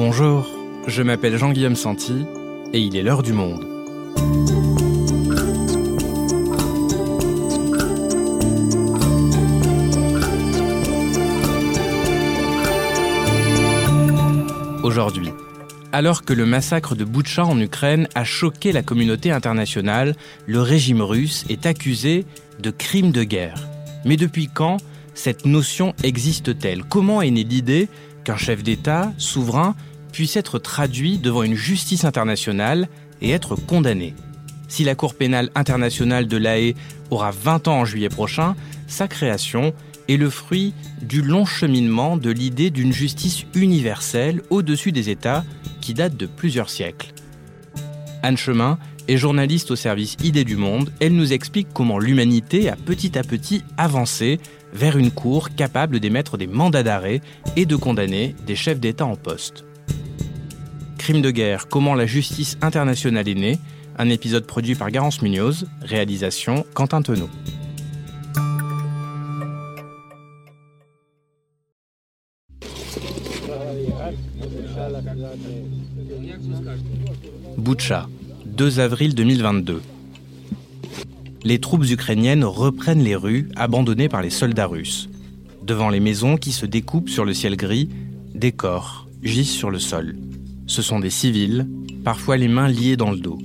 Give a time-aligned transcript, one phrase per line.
[0.00, 0.48] Bonjour,
[0.86, 2.24] je m'appelle Jean-Guillaume Santi
[2.72, 3.66] et il est l'heure du monde.
[14.84, 15.30] Aujourd'hui,
[15.90, 20.14] alors que le massacre de Boutcha en Ukraine a choqué la communauté internationale,
[20.46, 22.24] le régime russe est accusé
[22.60, 23.66] de crimes de guerre.
[24.04, 24.76] Mais depuis quand
[25.14, 26.84] cette notion existe-t-elle?
[26.84, 27.88] Comment est née l'idée
[28.36, 29.74] chef d'État souverain
[30.12, 32.88] puisse être traduit devant une justice internationale
[33.20, 34.14] et être condamné
[34.68, 36.74] Si la Cour pénale internationale de l'AE
[37.10, 38.54] aura 20 ans en juillet prochain,
[38.86, 39.72] sa création
[40.08, 45.44] est le fruit du long cheminement de l'idée d'une justice universelle au-dessus des États
[45.80, 47.12] qui date de plusieurs siècles.
[48.22, 50.92] Anne Chemin est journaliste au service Idées du Monde.
[51.00, 54.38] Elle nous explique comment l'humanité a petit à petit avancé
[54.72, 57.20] vers une cour capable d'émettre des mandats d'arrêt
[57.56, 59.64] et de condamner des chefs d'État en poste.
[60.98, 63.58] Crime de guerre, comment la justice internationale est née,
[63.98, 67.30] un épisode produit par Garance Munoz, réalisation Quentin Tenot.
[77.56, 78.08] Boucha,
[78.46, 79.82] 2 avril 2022.
[81.48, 85.08] Les troupes ukrainiennes reprennent les rues abandonnées par les soldats russes.
[85.62, 87.88] Devant les maisons qui se découpent sur le ciel gris,
[88.34, 90.18] des corps gisent sur le sol.
[90.66, 91.66] Ce sont des civils,
[92.04, 93.38] parfois les mains liées dans le dos.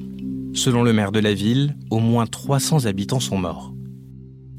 [0.53, 3.73] Selon le maire de la ville, au moins 300 habitants sont morts.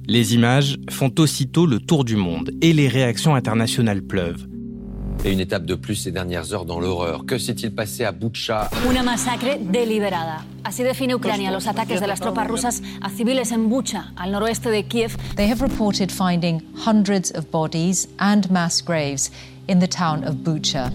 [0.07, 4.47] Les images font aussitôt le tour du monde et les réactions internationales pleuvent.
[5.25, 7.25] Et une étape de plus ces dernières heures dans l'horreur.
[7.27, 10.45] Que s'est-il passé à Butcha Una masacre deliberada.
[10.65, 14.71] Así define Ucrania los ataques de las tropas rusas a civiles en Bucha, al noroeste
[14.71, 15.17] de Kiev.
[15.37, 19.31] They have reported finding hundreds of bodies and mass graves
[19.69, 20.91] in the town of Bucha.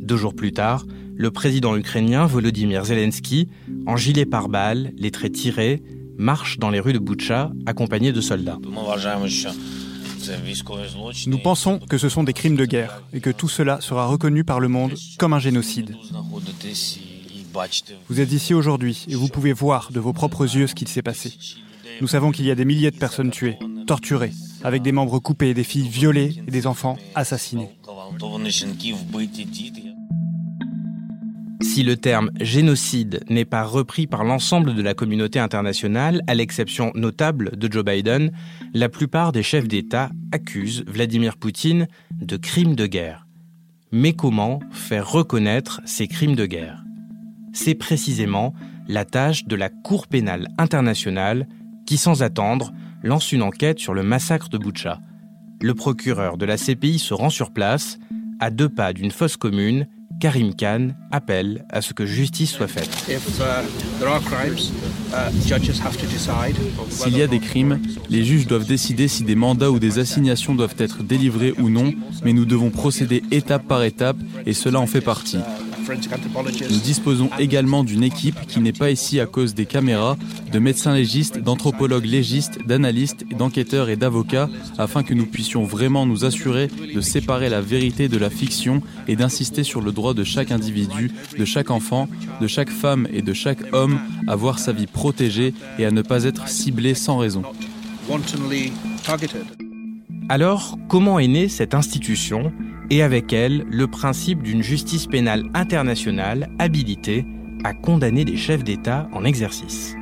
[0.00, 3.48] Deux jours plus tard, le président ukrainien Volodymyr Zelensky,
[3.86, 5.82] en gilet pare-balles, les traits tirés,
[6.16, 8.58] marche dans les rues de Bucha accompagné de soldats.
[11.26, 14.44] Nous pensons que ce sont des crimes de guerre et que tout cela sera reconnu
[14.44, 15.96] par le monde comme un génocide.
[18.08, 21.02] Vous êtes ici aujourd'hui et vous pouvez voir de vos propres yeux ce qu'il s'est
[21.02, 21.34] passé.
[22.00, 25.54] Nous savons qu'il y a des milliers de personnes tuées, torturées, avec des membres coupés,
[25.54, 27.70] des filles violées et des enfants assassinés.
[31.60, 36.92] Si le terme génocide n'est pas repris par l'ensemble de la communauté internationale, à l'exception
[36.94, 38.30] notable de Joe Biden,
[38.74, 41.88] la plupart des chefs d'État accusent Vladimir Poutine
[42.20, 43.26] de crimes de guerre.
[43.90, 46.84] Mais comment faire reconnaître ces crimes de guerre?
[47.52, 48.54] C'est précisément
[48.86, 51.48] la tâche de la Cour pénale internationale
[51.86, 55.00] qui, sans attendre, lance une enquête sur le massacre de Boucha.
[55.60, 57.98] Le procureur de la CPI se rend sur place,
[58.38, 59.88] à deux pas d'une fosse commune,
[60.20, 62.90] Karim Khan appelle à ce que justice soit faite.
[66.90, 67.80] S'il y a des crimes,
[68.10, 71.92] les juges doivent décider si des mandats ou des assignations doivent être délivrés ou non,
[72.24, 75.38] mais nous devons procéder étape par étape et cela en fait partie.
[76.70, 80.16] Nous disposons également d'une équipe qui n'est pas ici à cause des caméras,
[80.52, 86.24] de médecins légistes, d'anthropologues légistes, d'analystes, d'enquêteurs et d'avocats, afin que nous puissions vraiment nous
[86.24, 90.50] assurer de séparer la vérité de la fiction et d'insister sur le droit de chaque
[90.50, 92.08] individu, de chaque enfant,
[92.40, 96.02] de chaque femme et de chaque homme à voir sa vie protégée et à ne
[96.02, 97.42] pas être ciblé sans raison.
[100.28, 102.52] Alors, comment est née cette institution?
[102.90, 107.24] Et avec elle le principe d'une justice pénale internationale habilitée
[107.64, 109.94] à condamner des chefs d'État en exercice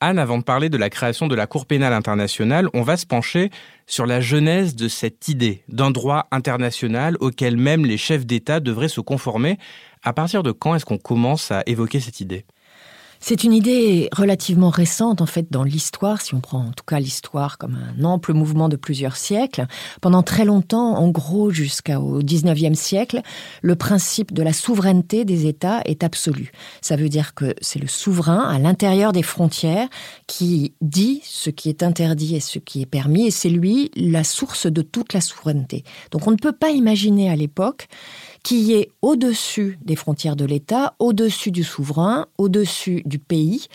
[0.00, 3.06] Anne, avant de parler de la création de la Cour pénale internationale, on va se
[3.06, 3.50] pencher
[3.86, 8.88] sur la genèse de cette idée d'un droit international auquel même les chefs d'État devraient
[8.88, 9.58] se conformer.
[10.02, 12.44] À partir de quand est-ce qu'on commence à évoquer cette idée?
[13.28, 17.00] C'est une idée relativement récente en fait dans l'histoire, si on prend en tout cas
[17.00, 19.66] l'histoire comme un ample mouvement de plusieurs siècles.
[20.00, 23.22] Pendant très longtemps, en gros jusqu'au XIXe siècle,
[23.62, 26.52] le principe de la souveraineté des États est absolu.
[26.82, 29.88] Ça veut dire que c'est le souverain à l'intérieur des frontières
[30.28, 34.22] qui dit ce qui est interdit et ce qui est permis, et c'est lui la
[34.22, 35.82] source de toute la souveraineté.
[36.12, 37.88] Donc on ne peut pas imaginer à l'époque
[38.46, 43.66] qui est au-dessus des frontières de l'État, au-dessus du souverain, au-dessus du pays,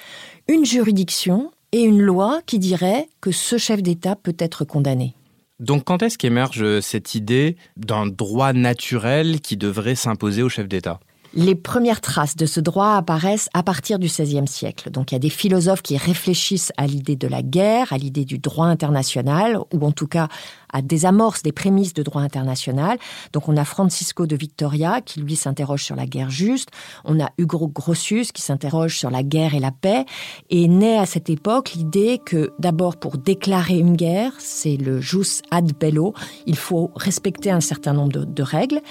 [0.48, 5.14] une juridiction et une loi qui dirait que ce chef d'État peut être condamné.
[5.60, 11.02] Donc quand est-ce qu'émerge cette idée d'un droit naturel qui devrait s'imposer au chef d'État?
[11.34, 14.92] Les premières traces de ce droit apparaissent à partir du XVIe siècle.
[14.92, 18.26] Donc il y a des philosophes qui réfléchissent à l'idée de la guerre, à l'idée
[18.26, 20.28] du droit international, ou en tout cas
[20.74, 22.98] à des amorces, des prémices de droit international.
[23.34, 26.70] Donc on a Francisco de Victoria qui lui s'interroge sur la guerre juste,
[27.06, 30.06] on a Hugo Grotius qui s'interroge sur la guerre et la paix,
[30.50, 35.42] et naît à cette époque l'idée que d'abord pour déclarer une guerre, c'est le jus
[35.52, 36.14] ad bello,
[36.46, 38.82] il faut respecter un certain nombre de, de règles,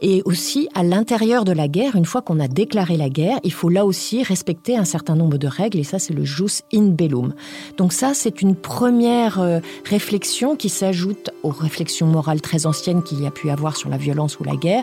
[0.00, 3.52] et aussi à l'intérieur de la guerre, une fois qu'on a déclaré la guerre, il
[3.52, 6.86] faut là aussi respecter un certain nombre de règles, et ça c'est le jus in
[6.88, 7.34] bellum.
[7.76, 13.22] Donc ça c'est une première euh, réflexion qui s'ajoute aux réflexions morales très anciennes qu'il
[13.22, 14.82] y a pu avoir sur la violence ou la guerre,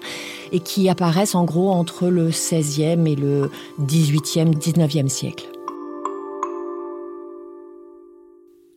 [0.52, 3.50] et qui apparaissent en gros entre le 16e et le
[3.80, 5.48] 18e, 19e siècle.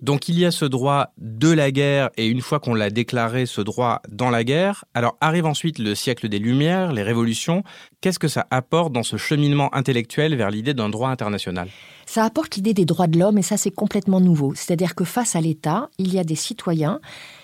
[0.04, 3.46] Donc il y a ce droit de la guerre, et une fois qu'on l'a déclaré,
[3.46, 7.62] ce droit dans la guerre, alors arrive ensuite le siècle des Lumières, les révolutions.
[8.02, 11.70] Qu'est-ce que ça apporte dans ce cheminement intellectuel vers l'idée d'un droit international?
[12.04, 14.52] Ça apporte l'idée des droits de l'homme, et ça c'est complètement nouveau.
[14.54, 17.00] C'est-à-dire que face à l'État, il y a des citoyens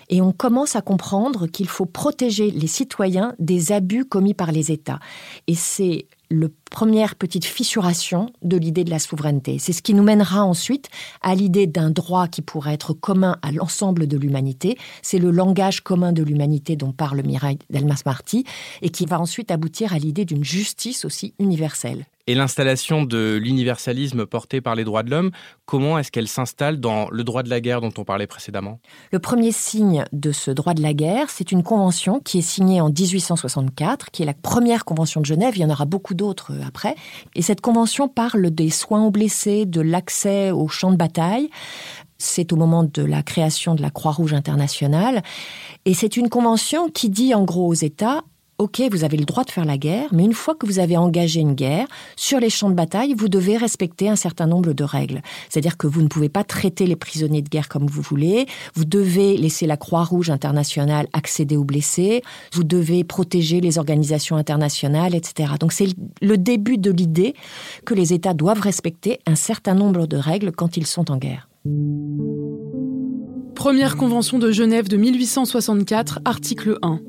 [0.09, 4.71] et on commence à comprendre qu'il faut protéger les citoyens des abus commis par les
[4.71, 4.99] États.
[5.47, 9.59] Et c'est la première petite fissuration de l'idée de la souveraineté.
[9.59, 10.89] C'est ce qui nous mènera ensuite
[11.21, 14.77] à l'idée d'un droit qui pourrait être commun à l'ensemble de l'humanité.
[15.03, 18.45] C'est le langage commun de l'humanité dont parle Mireille Delmas-Marty
[18.81, 22.05] et qui va ensuite aboutir à l'idée d'une justice aussi universelle.
[22.27, 25.31] Et l'installation de l'universalisme porté par les droits de l'homme,
[25.65, 28.79] comment est-ce qu'elle s'installe dans le droit de la guerre dont on parlait précédemment?
[29.11, 32.79] Le premier signe de ce droit de la guerre, c'est une convention qui est signée
[32.79, 36.53] en 1864, qui est la première convention de Genève, il y en aura beaucoup d'autres
[36.65, 36.95] après.
[37.35, 41.49] Et cette convention parle des soins aux blessés, de l'accès aux champs de bataille.
[42.17, 45.23] C'est au moment de la création de la Croix-Rouge internationale.
[45.85, 48.23] Et c'est une convention qui dit en gros aux États,
[48.61, 50.95] OK, vous avez le droit de faire la guerre, mais une fois que vous avez
[50.95, 54.83] engagé une guerre, sur les champs de bataille, vous devez respecter un certain nombre de
[54.83, 55.23] règles.
[55.49, 58.85] C'est-à-dire que vous ne pouvez pas traiter les prisonniers de guerre comme vous voulez, vous
[58.85, 62.21] devez laisser la Croix-Rouge internationale accéder aux blessés,
[62.53, 65.53] vous devez protéger les organisations internationales, etc.
[65.59, 65.87] Donc c'est
[66.21, 67.33] le début de l'idée
[67.83, 71.49] que les États doivent respecter un certain nombre de règles quand ils sont en guerre.
[73.55, 76.99] Première convention de Genève de 1864, article 1.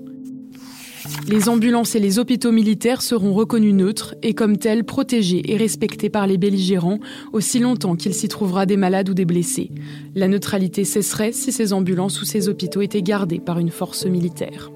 [1.27, 6.11] Les ambulances et les hôpitaux militaires seront reconnus neutres et comme tels protégés et respectés
[6.11, 6.99] par les belligérants
[7.33, 9.71] aussi longtemps qu'il s'y trouvera des malades ou des blessés.
[10.15, 14.71] La neutralité cesserait si ces ambulances ou ces hôpitaux étaient gardés par une force militaire.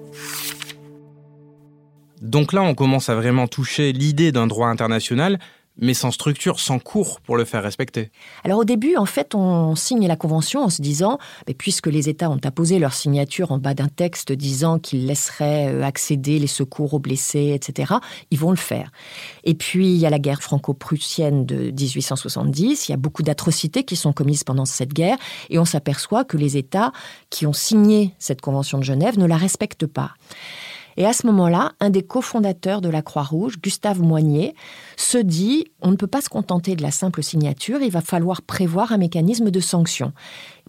[2.23, 5.38] Donc là, on commence à vraiment toucher l'idée d'un droit international,
[5.78, 8.11] mais sans structure, sans cours pour le faire respecter.
[8.44, 12.08] Alors au début, en fait, on signe la convention en se disant, mais puisque les
[12.08, 16.46] États ont apposé leur signature en bas d'un texte disant qu'ils laisseraient euh, accéder les
[16.46, 17.94] secours aux blessés, etc.,
[18.31, 18.90] ils vont le faire.
[19.44, 23.84] Et puis, il y a la guerre franco-prussienne de 1870, il y a beaucoup d'atrocités
[23.84, 25.17] qui sont commises pendant cette guerre,
[25.50, 26.93] et on s'aperçoit que les États
[27.31, 30.12] qui ont signé cette convention de Genève ne la respectent pas.
[30.96, 34.54] Et à ce moment-là, un des cofondateurs de la Croix-Rouge, Gustave Moignet,
[34.96, 38.43] se dit on ne peut pas se contenter de la simple signature, il va falloir
[38.43, 40.12] prévoir un mécanisme de sanction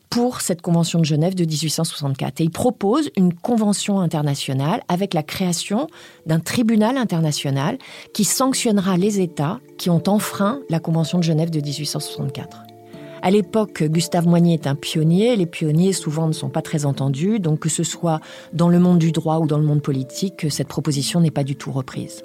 [0.10, 2.40] pour cette convention de Genève de 1864.
[2.40, 5.88] Et il propose une convention internationale avec la création
[6.26, 7.78] d'un tribunal international
[8.14, 12.77] qui sanctionnera les États qui ont enfreint la convention de Genève de 1864.
[13.22, 15.36] À l'époque, Gustave Moignet est un pionnier.
[15.36, 17.40] Les pionniers, souvent, ne sont pas très entendus.
[17.40, 18.20] Donc, que ce soit
[18.54, 21.56] dans le monde du droit ou dans le monde politique, cette proposition n'est pas du
[21.56, 22.24] tout reprise.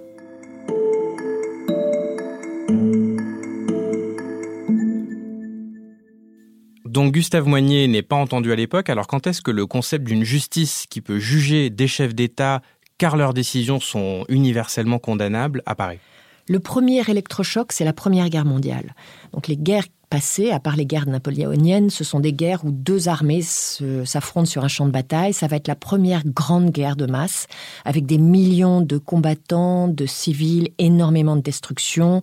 [6.84, 10.24] Donc Gustave Moignet n'est pas entendu à l'époque, alors quand est-ce que le concept d'une
[10.24, 12.60] justice qui peut juger des chefs d'État
[12.98, 16.00] car leurs décisions sont universellement condamnables apparaît?
[16.48, 18.94] Le premier électrochoc, c'est la Première Guerre mondiale.
[19.32, 23.08] Donc les guerres passées, à part les guerres napoléoniennes, ce sont des guerres où deux
[23.08, 25.32] armées s'affrontent sur un champ de bataille.
[25.32, 27.46] Ça va être la première grande guerre de masse,
[27.86, 32.20] avec des millions de combattants, de civils, énormément de destruction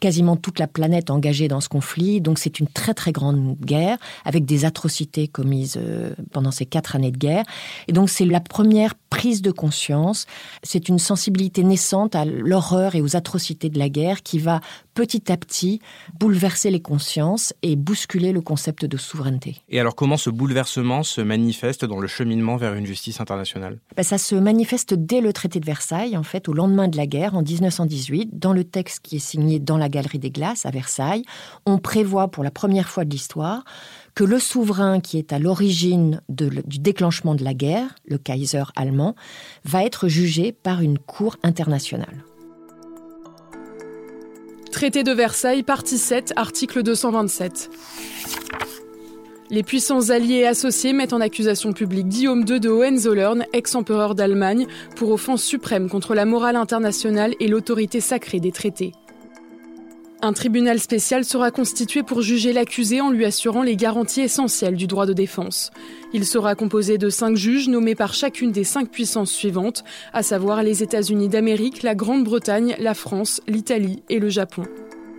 [0.00, 2.22] quasiment toute la planète engagée dans ce conflit.
[2.22, 6.96] Donc c'est une très très grande guerre avec des atrocités commises euh, pendant ces quatre
[6.96, 7.44] années de guerre.
[7.86, 10.26] Et donc c'est la première prise de conscience.
[10.62, 14.60] C'est une sensibilité naissante à l'horreur et aux atrocités de la guerre qui va
[14.94, 15.80] petit à petit
[16.18, 19.56] bouleverser les consciences et bousculer le concept de souveraineté.
[19.68, 23.78] Et alors comment ce bouleversement se manifeste dans le cheminement vers une justice internationale?
[23.96, 27.06] Ben, Ça se manifeste dès le traité de Versailles, en fait, au lendemain de la
[27.06, 30.70] guerre, en 1918, dans le texte qui est signé dans la Galerie des Glaces à
[30.70, 31.24] Versailles.
[31.66, 33.64] On prévoit pour la première fois de l'histoire
[34.14, 39.14] que le souverain qui est à l'origine du déclenchement de la guerre, le Kaiser allemand,
[39.64, 42.24] va être jugé par une cour internationale.
[44.70, 47.70] Traité de Versailles, partie 7, article 227.
[49.50, 54.68] Les puissants alliés et associés mettent en accusation publique Guillaume II de Hohenzollern, ex-empereur d'Allemagne,
[54.94, 58.92] pour offense suprême contre la morale internationale et l'autorité sacrée des traités.
[60.22, 64.86] Un tribunal spécial sera constitué pour juger l'accusé en lui assurant les garanties essentielles du
[64.86, 65.70] droit de défense.
[66.12, 70.62] Il sera composé de cinq juges nommés par chacune des cinq puissances suivantes, à savoir
[70.62, 74.64] les États-Unis d'Amérique, la Grande-Bretagne, la France, l'Italie et le Japon.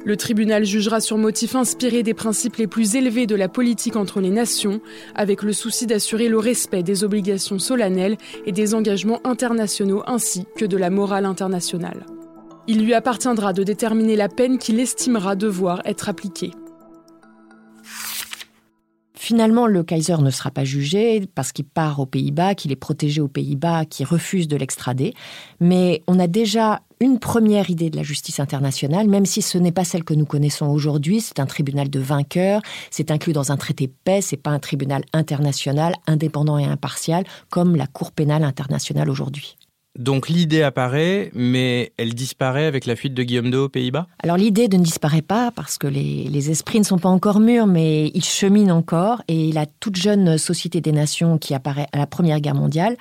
[0.05, 4.22] Le tribunal jugera sur motif inspiré des principes les plus élevés de la politique entre
[4.22, 4.81] les nations,
[5.15, 10.65] avec le souci d'assurer le respect des obligations solennelles et des engagements internationaux ainsi que
[10.65, 12.05] de la morale internationale.
[12.68, 16.51] Il lui appartiendra de déterminer la peine qu'il estimera devoir être appliquée.
[19.15, 23.22] Finalement, le Kaiser ne sera pas jugé parce qu'il part aux Pays-Bas, qu'il est protégé
[23.22, 25.13] aux Pays-Bas, qu'il refuse de l'extrader.
[25.60, 29.72] Mais on a déjà une première idée de la justice internationale, même si ce n'est
[29.72, 31.22] pas celle que nous connaissons aujourd'hui.
[31.22, 34.60] C'est un tribunal de vainqueurs, c'est inclus dans un traité de paix, c'est pas un
[34.60, 39.56] tribunal international indépendant et impartial comme la Cour pénale internationale aujourd'hui.
[39.98, 44.08] Donc l'idée apparaît, mais elle disparaît avec la fuite de Guillaume II aux Pays-Bas?
[44.24, 48.10] Alors l'idée ne disparaît pas parce que les, esprits ne sont pas encore mûrs, mais
[48.14, 52.40] ils cheminent encore et la toute jeune Société des Nations qui apparaît à la Première
[52.40, 52.96] Guerre mondiale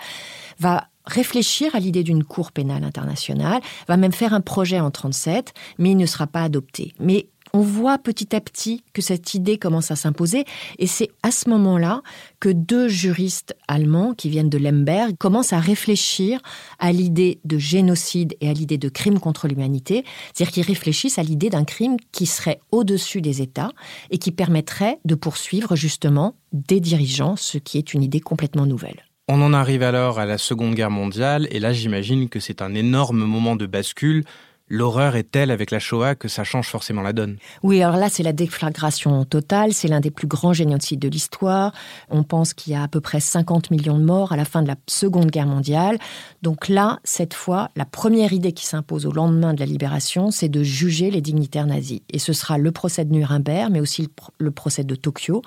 [0.58, 5.54] va réfléchir à l'idée d'une Cour pénale internationale, va même faire un projet en 37,
[5.78, 6.92] mais il ne sera pas adopté.
[6.98, 10.44] Mais on voit petit à petit que cette idée commence à s'imposer
[10.78, 12.02] et c'est à ce moment-là
[12.38, 16.40] que deux juristes allemands qui viennent de Lemberg commencent à réfléchir
[16.78, 21.22] à l'idée de génocide et à l'idée de crime contre l'humanité, c'est-à-dire qu'ils réfléchissent à
[21.22, 23.70] l'idée d'un crime qui serait au-dessus des États
[24.10, 29.04] et qui permettrait de poursuivre justement des dirigeants, ce qui est une idée complètement nouvelle.
[29.28, 32.74] On en arrive alors à la Seconde Guerre mondiale et là j'imagine que c'est un
[32.74, 34.24] énorme moment de bascule
[34.72, 37.38] L'horreur est telle avec la Shoah que ça change forcément la donne.
[37.64, 39.72] Oui, alors là, c'est la déflagration totale.
[39.72, 41.72] C'est l'un des plus grands génocides de l'histoire.
[42.08, 44.62] On pense qu'il y a à peu près 50 millions de morts à la fin
[44.62, 45.98] de la Seconde Guerre mondiale.
[46.42, 50.48] Donc là, cette fois, la première idée qui s'impose au lendemain de la libération, c'est
[50.48, 52.02] de juger les dignitaires nazis.
[52.08, 54.08] Et ce sera le procès de Nuremberg, mais aussi
[54.38, 55.42] le procès de Tokyo,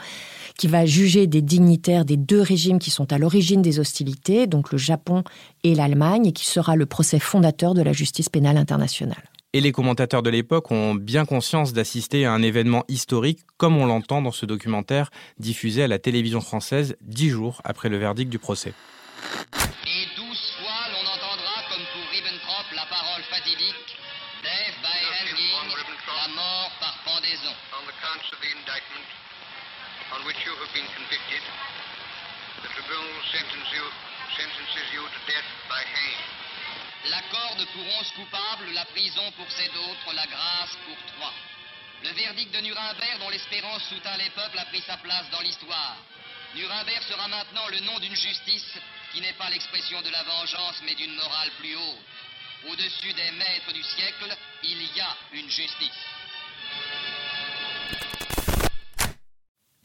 [0.57, 4.73] qui va juger des dignitaires des deux régimes qui sont à l'origine des hostilités, donc
[4.73, 5.23] le Japon
[5.63, 9.12] et l'Allemagne, et qui sera le procès fondateur de la justice pénale internationale.
[9.55, 13.85] Et les commentateurs de l'époque ont bien conscience d'assister à un événement historique comme on
[13.85, 18.39] l'entend dans ce documentaire diffusé à la télévision française dix jours après le verdict du
[18.39, 18.73] procès.
[19.85, 23.77] Et douze fois l'on entendra comme pour Ribbentrop la parole fatidique
[24.41, 25.37] Death by hanging,
[25.69, 27.53] la mort par pendaison.
[27.77, 29.05] On the counts of the indictment
[30.17, 31.45] on which you have been convicted,
[32.65, 33.85] the tribunal sentence you,
[34.33, 36.25] sentences you to death by hanging.
[37.09, 41.33] La corde pour onze coupables, la prison pour ces d'autres, la grâce pour trois.
[42.01, 45.97] Le verdict de Nuremberg, dont l'espérance soutint les peuples, a pris sa place dans l'histoire.
[46.55, 48.73] Nuremberg sera maintenant le nom d'une justice
[49.11, 51.97] qui n'est pas l'expression de la vengeance, mais d'une morale plus haute.
[52.69, 56.05] Au-dessus des maîtres du siècle, il y a une justice.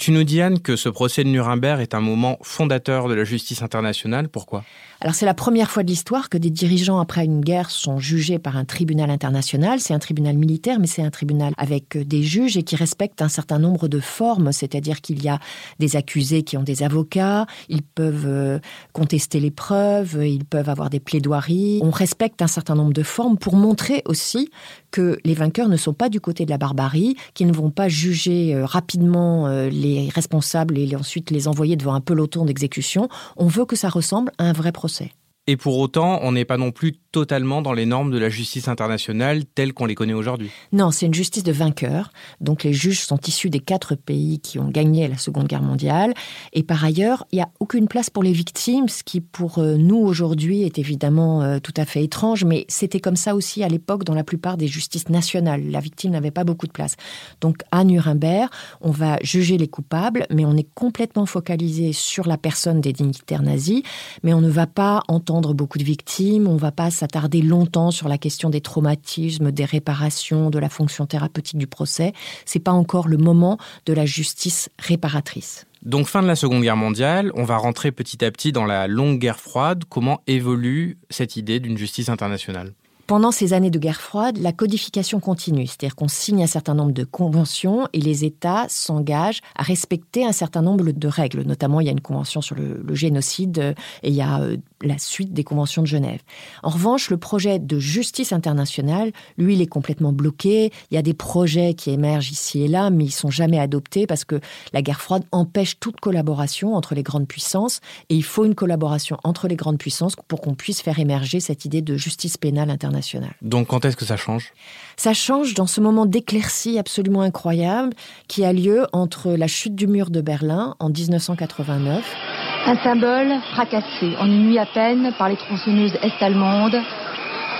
[0.09, 3.25] Tu nous dis, Anne, que ce procès de Nuremberg est un moment fondateur de la
[3.25, 4.31] justice internationale.
[4.31, 4.65] Pourquoi?
[5.03, 8.41] Alors c'est la première fois de l'histoire que des dirigeants après une guerre sont jugés
[8.41, 9.79] par un tribunal international.
[9.81, 13.29] C'est un tribunal militaire, mais c'est un tribunal avec des juges et qui respecte un
[13.29, 15.39] certain nombre de formes, c'est-à-dire qu'il y a
[15.79, 18.59] des accusés qui ont des avocats, ils peuvent euh,
[18.93, 21.81] contester les preuves, ils peuvent avoir des plaidoiries.
[21.83, 24.51] On respecte un certain nombre de formes pour montrer aussi
[24.91, 27.89] que les vainqueurs ne sont pas du côté de la barbarie, qu'ils ne vont pas
[27.89, 33.09] juger euh, rapidement les responsables et ensuite les envoyer devant un peloton d'exécution.
[33.37, 35.13] On veut que ça ressemble à un vrai procès
[35.49, 38.69] et pour autant, on n'est pas non plus totalement dans les normes de la justice
[38.69, 40.51] internationale telles qu'on les connaît aujourd'hui.
[40.73, 42.13] Non, c'est une justice de vainqueurs.
[42.43, 46.13] Donc les juges sont issus des quatre pays qui ont gagné la Seconde Guerre mondiale.
[46.53, 49.77] Et par ailleurs, il n'y a aucune place pour les victimes, ce qui pour euh,
[49.79, 53.69] nous aujourd'hui est évidemment euh, tout à fait étrange, mais c'était comme ça aussi à
[53.69, 55.71] l'époque dans la plupart des justices nationales.
[55.71, 56.97] La victime n'avait pas beaucoup de place.
[57.41, 58.51] Donc à Nuremberg,
[58.83, 63.43] on va juger les coupables, mais on est complètement focalisé sur la personne des dignitaires
[63.43, 63.83] nazis,
[64.23, 67.91] mais on ne va pas entendre beaucoup de victimes, on ne va pas s'attarder longtemps
[67.91, 72.13] sur la question des traumatismes, des réparations, de la fonction thérapeutique du procès.
[72.45, 75.67] C'est pas encore le moment de la justice réparatrice.
[75.83, 78.89] Donc fin de la Seconde Guerre mondiale, on va rentrer petit à petit dans la
[78.89, 79.85] longue guerre froide.
[79.89, 82.73] Comment évolue cette idée d'une justice internationale?
[83.09, 86.93] Pendant ces années de guerre froide, la codification continue, c'est-à-dire qu'on signe un certain nombre
[86.93, 91.41] de conventions et les États s'engagent à respecter un certain nombre de règles.
[91.45, 94.99] Notamment, il y a une convention sur le, génocide et il y a euh, la
[94.99, 96.21] suite des conventions de Genève.
[96.63, 100.73] En revanche, le projet de justice internationale, lui, il est complètement bloqué.
[100.91, 104.07] Il y a des projets qui émergent ici et là, mais ils sont jamais adoptés
[104.07, 104.41] parce que
[104.73, 109.19] la guerre froide empêche toute collaboration entre les grandes puissances et il faut une collaboration
[109.25, 113.35] entre les grandes puissances pour qu'on puisse faire émerger cette idée de justice pénale internationale.
[113.43, 114.53] Donc quand est-ce que ça change?
[114.97, 117.95] Ça change dans ce moment d'éclaircie absolument incroyable
[118.29, 124.15] qui a lieu entre la chute du mur de Berlin en 1989 un symbole fracassé
[124.21, 126.77] en une nuit à peine par les tronçonneuses est-allemandes.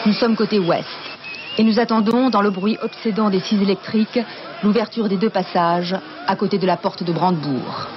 [0.05, 0.87] Nous sommes côté ouest
[1.57, 4.21] et nous attendons, dans le bruit obsédant des scies électriques,
[4.63, 5.97] l'ouverture des deux passages
[6.27, 7.89] à côté de la porte de Brandebourg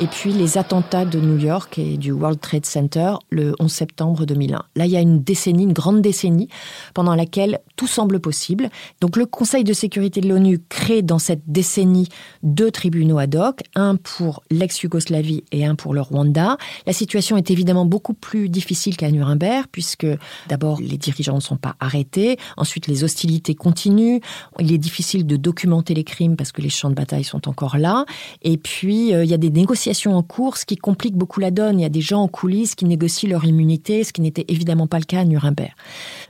[0.00, 4.26] et puis les attentats de New York et du World Trade Center le 11 septembre
[4.26, 4.62] 2001.
[4.76, 6.48] Là, il y a une décennie, une grande décennie,
[6.94, 8.70] pendant laquelle tout semble possible.
[9.00, 12.08] Donc le Conseil de sécurité de l'ONU crée dans cette décennie
[12.44, 16.58] deux tribunaux ad hoc, un pour l'ex-Yougoslavie et un pour le Rwanda.
[16.86, 20.06] La situation est évidemment beaucoup plus difficile qu'à Nuremberg, puisque
[20.48, 24.20] d'abord les dirigeants ne sont pas arrêtés, ensuite les hostilités continuent,
[24.60, 27.78] il est difficile de documenter les crimes parce que les champs de bataille sont encore
[27.78, 28.04] là,
[28.42, 31.50] et puis euh, il y a des négociations en cours, ce qui complique beaucoup la
[31.50, 31.78] donne.
[31.78, 34.86] Il y a des gens en coulisses qui négocient leur immunité, ce qui n'était évidemment
[34.86, 35.72] pas le cas à Nuremberg.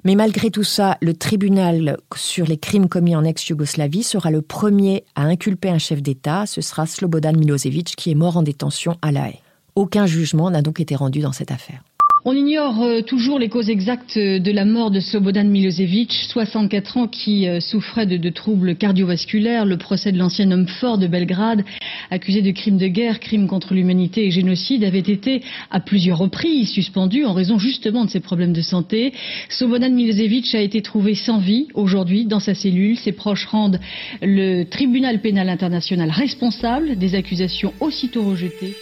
[0.05, 5.05] Mais malgré tout ça, le tribunal sur les crimes commis en ex-Yougoslavie sera le premier
[5.15, 6.47] à inculper un chef d'État.
[6.47, 9.41] Ce sera Slobodan Milosevic qui est mort en détention à La Haye.
[9.75, 11.83] Aucun jugement n'a donc été rendu dans cette affaire.
[12.25, 17.07] On ignore euh, toujours les causes exactes de la mort de Slobodan Milosevic, 64 ans,
[17.07, 19.65] qui euh, souffrait de, troubles cardiovasculaires.
[19.65, 21.65] Le procès de l'ancien homme fort de Belgrade,
[22.11, 26.71] accusé de crimes de guerre, crimes contre l'humanité et génocide, avait été à plusieurs reprises
[26.71, 29.13] suspendu en raison justement de ses problèmes de santé.
[29.49, 32.99] Slobodan Milosevic a été trouvé sans vie aujourd'hui dans sa cellule.
[32.99, 33.81] Ses proches rendent
[34.23, 38.75] le tribunal pénal international responsable des accusations aussitôt rejetées.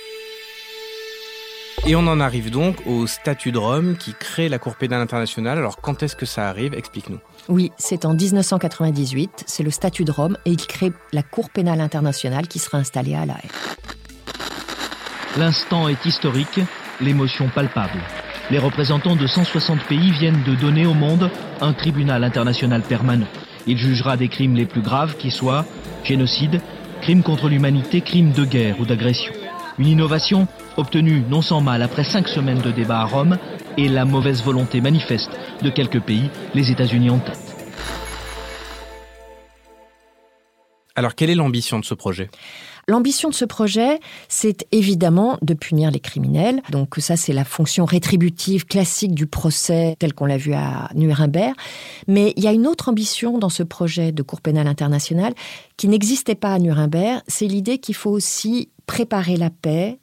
[1.88, 5.56] Et on en arrive donc au statut de Rome qui crée la Cour pénale internationale.
[5.56, 6.74] Alors quand est-ce que ça arrive?
[6.74, 7.20] Explique-nous.
[7.48, 11.80] Oui, c'est en 1998, c'est le statut de Rome et il crée la Cour pénale
[11.80, 13.50] internationale qui sera installée à La Haye.
[15.38, 16.58] L'instant est historique,
[17.00, 18.00] l'émotion palpable.
[18.50, 23.28] Les représentants de 160 pays viennent de donner au monde un tribunal international permanent.
[23.68, 25.64] Il jugera des crimes les plus graves qui soient
[26.02, 26.60] génocide,
[27.00, 29.32] crimes contre l'humanité, crimes de guerre ou d'agression.
[29.78, 33.38] Une innovation obtenue non sans mal après cinq semaines de débats à Rome
[33.76, 35.30] et la mauvaise volonté manifeste
[35.62, 37.56] de quelques pays, les États-Unis en tête.
[40.94, 42.30] Alors quelle est l'ambition de ce projet?
[42.88, 46.62] L'ambition de ce projet, c'est évidemment de punir les criminels.
[46.70, 51.54] Donc ça, c'est la fonction rétributive classique du procès tel qu'on l'a vu à Nuremberg.
[52.06, 55.34] Mais il y a une autre ambition dans ce projet de Cour pénale internationale
[55.76, 57.22] qui n'existait pas à Nuremberg.
[57.26, 59.98] C'est l'idée qu'il faut aussi préparer la paix,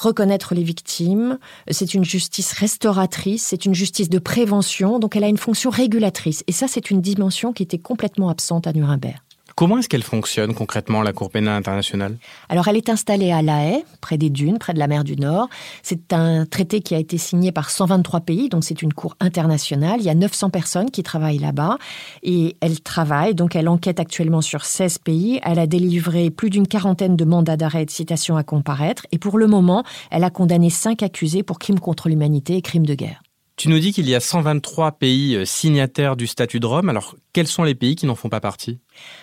[0.00, 1.38] reconnaître les victimes.
[1.70, 6.42] C'est une justice restauratrice, c'est une justice de prévention, donc elle a une fonction régulatrice.
[6.46, 9.20] Et ça, c'est une dimension qui était complètement absente à Nuremberg.
[9.60, 12.16] Comment est-ce qu'elle fonctionne concrètement, la Cour pénale internationale?
[12.48, 15.16] Alors, elle est installée à La Haye, près des dunes, près de la mer du
[15.16, 15.50] Nord.
[15.82, 20.00] C'est un traité qui a été signé par 123 pays, donc c'est une cour internationale.
[20.00, 21.76] Il y a 900 personnes qui travaillent là-bas
[22.22, 25.40] et elle travaille, donc elle enquête actuellement sur 16 pays.
[25.42, 29.18] Elle a délivré plus d'une quarantaine de mandats d'arrêt et de citation à comparaître et
[29.18, 32.94] pour le moment, elle a condamné 5 accusés pour crimes contre l'humanité et crimes de
[32.94, 33.20] guerre.
[33.60, 36.88] Tu nous dis qu'il y a 123 pays euh, signataires du statut de Rome.
[36.88, 38.78] Alors, quels sont les pays qui n'en font pas partie?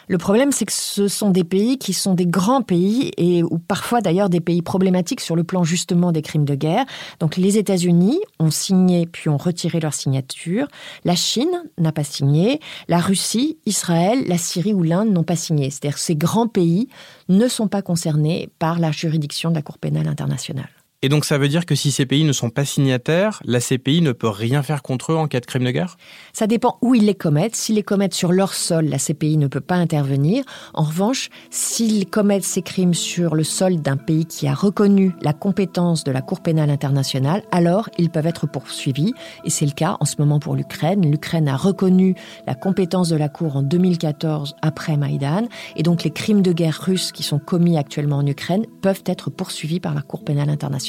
[0.07, 3.57] Le problème, c'est que ce sont des pays qui sont des grands pays et ou
[3.57, 6.85] parfois d'ailleurs des pays problématiques sur le plan justement des crimes de guerre.
[7.19, 10.67] Donc, les États-Unis ont signé puis ont retiré leur signature.
[11.03, 12.59] La Chine n'a pas signé.
[12.87, 15.71] La Russie, Israël, la Syrie ou l'Inde n'ont pas signé.
[15.71, 16.89] C'est-à-dire ces grands pays
[17.27, 20.69] ne sont pas concernés par la juridiction de la Cour pénale internationale.
[21.03, 24.01] Et donc ça veut dire que si ces pays ne sont pas signataires, la CPI
[24.01, 25.95] ne peut rien faire contre eux en cas de crime de guerre?
[26.33, 27.55] Ça dépend où ils les commettent.
[27.55, 30.43] S'ils les commettent sur leur sol, la CPI ne peut pas intervenir.
[30.73, 35.33] En revanche, s'ils commettent ces crimes sur le sol d'un pays qui a reconnu la
[35.33, 39.13] compétence de la Cour pénale internationale, alors ils peuvent être poursuivis.
[39.45, 41.07] Et c'est le cas en ce moment pour l'Ukraine.
[41.07, 42.15] L'Ukraine a reconnu
[42.47, 45.47] la compétence de la Cour en 2014 après Maïdan.
[45.75, 49.29] Et donc les crimes de guerre russes qui sont commis actuellement en Ukraine peuvent être
[49.29, 50.86] poursuivis par la Cour pénale internationale.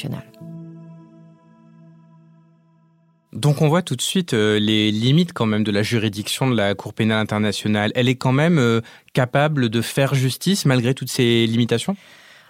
[3.33, 6.55] Donc on voit tout de suite euh, les limites quand même de la juridiction de
[6.55, 7.91] la Cour pénale internationale.
[7.95, 8.81] Elle est quand même euh,
[9.13, 11.95] capable de faire justice malgré toutes ces limitations?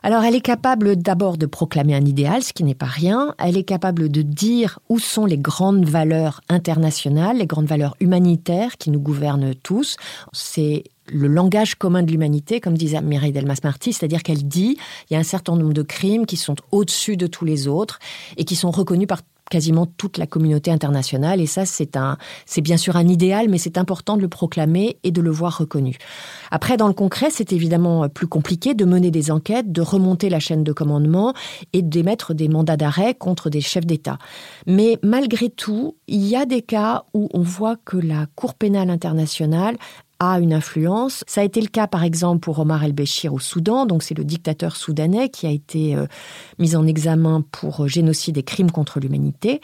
[0.02, 3.36] Alors elle est capable d'abord de proclamer un idéal, ce qui n'est pas rien.
[3.38, 8.78] Elle est capable de dire où sont les grandes valeurs internationales, les grandes valeurs humanitaires
[8.78, 9.98] qui nous gouvernent tous.
[10.32, 14.78] C'est le langage commun de l'humanité, comme disait Mireille Delmas-Marty, c'est-à-dire qu'elle dit
[15.10, 18.00] il y a un certain nombre de crimes qui sont au-dessus de tous les autres
[18.38, 21.42] et qui sont reconnus par quasiment toute la communauté internationale.
[21.42, 24.98] Et ça, c'est un, c'est bien sûr un idéal, mais c'est important de le proclamer
[25.04, 25.98] et de le voir reconnu.
[26.52, 30.40] Après, dans le concret, c'est évidemment plus compliqué de mener des enquêtes, de remonter la
[30.40, 31.34] chaîne de commandement
[31.74, 34.20] et d'émettre des mandats d'arrêt contre des chefs d'État.
[34.68, 38.90] Mais malgré tout, il y a des cas où on voit que la Cour pénale
[38.90, 39.78] internationale
[40.20, 41.24] a une influence.
[41.28, 43.86] Ça a été le cas, par exemple, pour Omar el-Béchir au Soudan.
[43.86, 46.06] Donc, c'est le dictateur soudanais qui a été euh,
[46.60, 49.62] mis en examen pour euh, génocide et crimes contre l'humanité.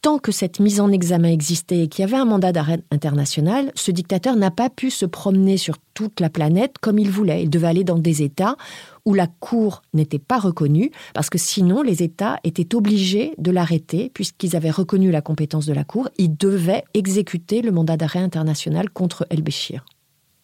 [0.00, 3.72] Tant que cette mise en examen existait et qu'il y avait un mandat d'arrêt international,
[3.74, 7.42] ce dictateur n'a pas pu se promener sur toute la planète comme il voulait.
[7.42, 8.56] Il devait aller dans des États
[9.04, 14.10] où la Cour n'était pas reconnue, parce que sinon les États étaient obligés de l'arrêter,
[14.14, 16.08] puisqu'ils avaient reconnu la compétence de la Cour.
[16.16, 19.84] Ils devaient exécuter le mandat d'arrêt international contre El-Béchir.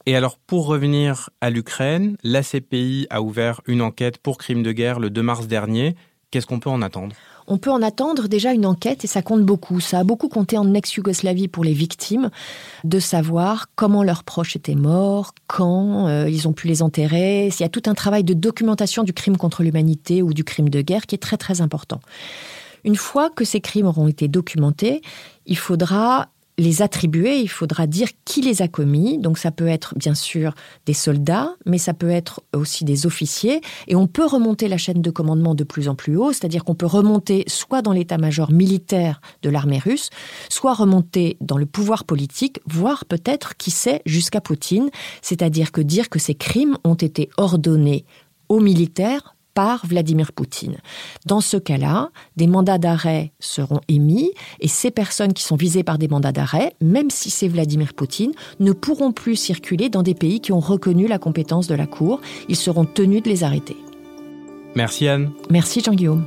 [0.07, 4.73] Et alors, pour revenir à l'Ukraine, la CPI a ouvert une enquête pour crimes de
[4.73, 5.97] guerre le 2 mars dernier.
[6.31, 7.15] Qu'est-ce qu'on peut en attendre?
[7.47, 9.81] On peut en attendre déjà une enquête et ça compte beaucoup.
[9.81, 12.31] Ça a beaucoup compté en ex-Yougoslavie pour les victimes
[12.85, 17.49] de savoir comment leurs proches étaient morts, quand euh, ils ont pu les enterrer.
[17.49, 20.69] Il y a tout un travail de documentation du crime contre l'humanité ou du crime
[20.71, 22.01] de guerre qui est très très important.
[22.85, 25.01] Une fois que ces crimes auront été documentés,
[25.47, 29.19] il faudra les attribuer, il faudra dire qui les a commis.
[29.19, 30.55] Donc ça peut être bien sûr
[30.87, 33.61] des soldats, mais ça peut être aussi des officiers.
[33.89, 36.75] Et on peut remonter la chaîne de commandement de plus en plus haut, c'est-à-dire qu'on
[36.75, 40.11] peut remonter soit dans l'état-major militaire de l'armée russe,
[40.49, 44.91] soit remonter dans le pouvoir politique, voire peut-être, qui sait, jusqu'à Poutine.
[45.23, 48.05] C'est-à-dire que dire que ces crimes ont été ordonnés
[48.49, 50.77] aux militaires par Vladimir Poutine.
[51.27, 55.99] Dans ce cas-là, des mandats d'arrêt seront émis et ces personnes qui sont visées par
[55.99, 60.41] des mandats d'arrêt, même si c'est Vladimir Poutine, ne pourront plus circuler dans des pays
[60.41, 62.21] qui ont reconnu la compétence de la Cour.
[62.49, 63.77] Ils seront tenus de les arrêter.
[64.75, 65.31] Merci Anne.
[65.51, 66.27] Merci Jean-Guillaume.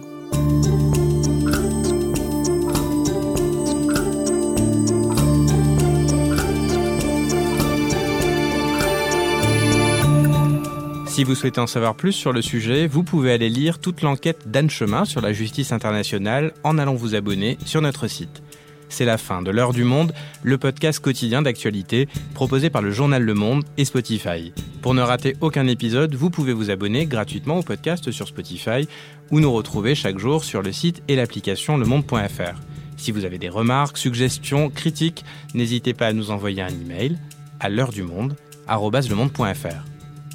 [11.18, 14.52] Si vous souhaitez en savoir plus sur le sujet, vous pouvez aller lire toute l'enquête
[14.52, 18.44] d'Anne Chemin sur la justice internationale en allant vous abonner sur notre site.
[18.88, 23.24] C'est la fin de L'heure du monde, le podcast quotidien d'actualité proposé par le journal
[23.24, 24.54] Le Monde et Spotify.
[24.84, 28.88] Pour ne rater aucun épisode, vous pouvez vous abonner gratuitement au podcast sur Spotify
[29.32, 32.62] ou nous retrouver chaque jour sur le site et l'application lemonde.fr.
[32.96, 35.26] Si vous avez des remarques, suggestions, critiques,
[35.56, 37.18] n'hésitez pas à nous envoyer un email
[37.60, 38.36] à l'heure du monde